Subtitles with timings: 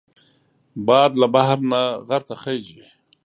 [0.87, 2.83] باد له بحر نه غر ته خېژي